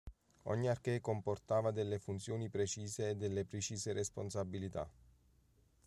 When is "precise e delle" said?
2.49-3.45